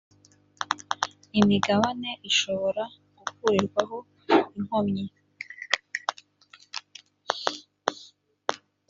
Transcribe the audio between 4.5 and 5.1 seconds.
inkomyi